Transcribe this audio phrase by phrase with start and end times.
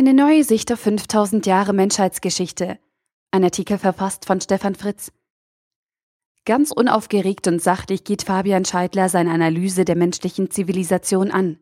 [0.00, 2.78] Eine neue Sicht auf 5000 Jahre Menschheitsgeschichte.
[3.32, 5.12] Ein Artikel verfasst von Stefan Fritz.
[6.46, 11.58] Ganz unaufgeregt und sachlich geht Fabian Scheidler seine Analyse der menschlichen Zivilisation an.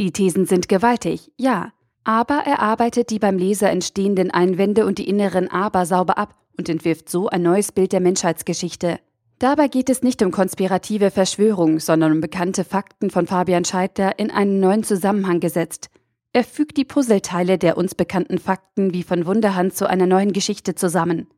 [0.00, 1.72] Die Thesen sind gewaltig, ja,
[2.02, 6.68] aber er arbeitet die beim Leser entstehenden Einwände und die inneren Aber sauber ab und
[6.68, 8.98] entwirft so ein neues Bild der Menschheitsgeschichte.
[9.38, 14.32] Dabei geht es nicht um konspirative Verschwörung, sondern um bekannte Fakten von Fabian Scheidler in
[14.32, 15.88] einen neuen Zusammenhang gesetzt.
[16.36, 20.74] Er fügt die Puzzleteile der uns bekannten Fakten wie von Wunderhand zu einer neuen Geschichte
[20.74, 21.28] zusammen.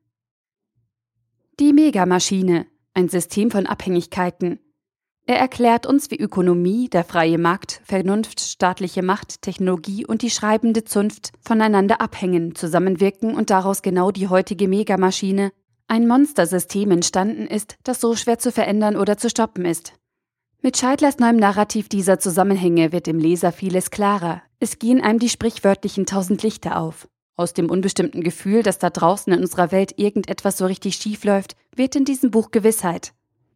[1.60, 4.58] Die Megamaschine, ein System von Abhängigkeiten.
[5.24, 10.82] Er erklärt uns, wie Ökonomie, der freie Markt, Vernunft, staatliche Macht, Technologie und die schreibende
[10.82, 15.52] Zunft voneinander abhängen, zusammenwirken und daraus genau die heutige Megamaschine,
[15.86, 19.92] ein Monstersystem entstanden ist, das so schwer zu verändern oder zu stoppen ist.
[20.60, 24.42] Mit Scheidlers neuem Narrativ dieser Zusammenhänge wird dem Leser vieles klarer.
[24.60, 27.08] Es gehen einem die sprichwörtlichen tausend Lichter auf.
[27.36, 31.54] Aus dem unbestimmten Gefühl, dass da draußen in unserer Welt irgendetwas so richtig schief läuft,
[31.76, 33.12] wird in diesem Buch Gewissheit.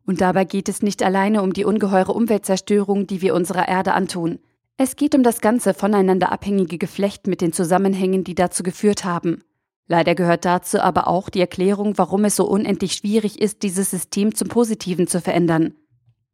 [0.06, 4.38] Und dabei geht es nicht alleine um die ungeheure Umweltzerstörung, die wir unserer Erde antun.
[4.76, 9.42] Es geht um das ganze voneinander abhängige Geflecht mit den Zusammenhängen, die dazu geführt haben.
[9.88, 14.34] Leider gehört dazu aber auch die Erklärung, warum es so unendlich schwierig ist, dieses System
[14.34, 15.74] zum Positiven zu verändern.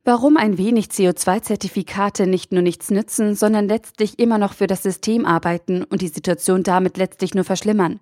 [0.09, 5.27] Warum ein wenig CO2-Zertifikate nicht nur nichts nützen, sondern letztlich immer noch für das System
[5.27, 8.01] arbeiten und die Situation damit letztlich nur verschlimmern.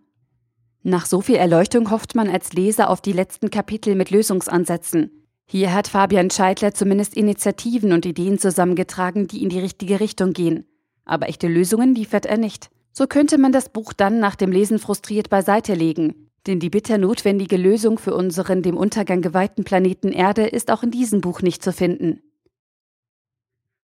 [0.85, 5.27] Nach so viel Erleuchtung hofft man als Leser auf die letzten Kapitel mit Lösungsansätzen.
[5.47, 10.65] Hier hat Fabian Scheidler zumindest Initiativen und Ideen zusammengetragen, die in die richtige Richtung gehen.
[11.07, 12.71] Aber echte Lösungen liefert er nicht.
[12.93, 16.26] So könnte man das Buch dann nach dem Lesen frustriert beiseite legen.
[16.47, 20.93] Denn die bitter notwendige Lösung für unseren dem Untergang geweihten Planeten Erde ist auch in
[20.93, 22.23] diesem Buch nicht zu finden.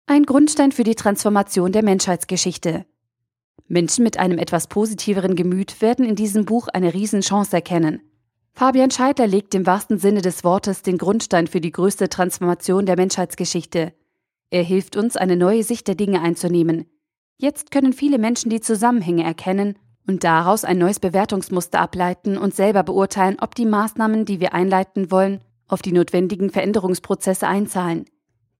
[0.07, 2.85] Ein Grundstein für die Transformation der Menschheitsgeschichte.
[3.67, 8.01] Menschen mit einem etwas positiveren Gemüt werden in diesem Buch eine Riesenchance erkennen.
[8.53, 12.95] Fabian Scheidler legt im wahrsten Sinne des Wortes den Grundstein für die größte Transformation der
[12.95, 13.93] Menschheitsgeschichte.
[14.49, 16.85] Er hilft uns, eine neue Sicht der Dinge einzunehmen.
[17.37, 22.83] Jetzt können viele Menschen die Zusammenhänge erkennen und daraus ein neues Bewertungsmuster ableiten und selber
[22.83, 28.05] beurteilen, ob die Maßnahmen, die wir einleiten wollen, auf die notwendigen Veränderungsprozesse einzahlen.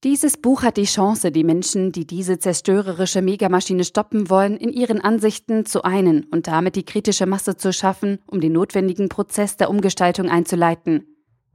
[0.04, 5.02] Dieses Buch hat die Chance, die Menschen, die diese zerstörerische Megamaschine stoppen wollen, in ihren
[5.02, 9.72] Ansichten zu einen und damit die kritische Masse zu schaffen, um den notwendigen Prozess der
[9.72, 11.08] Umgestaltung einzuleiten.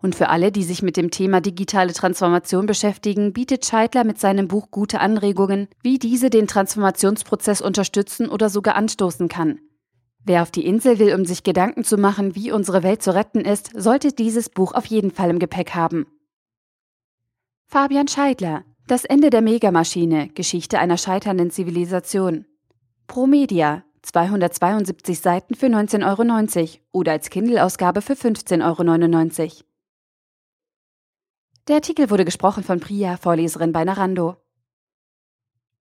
[0.02, 4.48] Und für alle, die sich mit dem Thema digitale Transformation beschäftigen, bietet Scheidler mit seinem
[4.48, 9.60] Buch gute Anregungen, wie diese den Transformationsprozess unterstützen oder sogar anstoßen kann.
[10.24, 13.40] Wer auf die Insel will, um sich Gedanken zu machen, wie unsere Welt zu retten
[13.40, 16.06] ist, sollte dieses Buch auf jeden Fall im Gepäck haben.
[17.66, 22.46] Fabian Scheidler Das Ende der Megamaschine Geschichte einer scheiternden Zivilisation.
[23.06, 29.64] Promedia 272 Seiten für 19,90 Euro oder als Kindle-Ausgabe für 15,99 Euro.
[31.68, 34.36] Der Artikel wurde gesprochen von Priya, Vorleserin bei Narando.